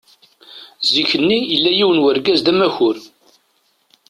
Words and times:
Zik-nni, 0.93 1.39
yella 1.51 1.71
yiwen 1.73 1.97
n 2.01 2.05
urgaz 2.07 2.39
d 2.45 2.47
amakur. 2.51 2.97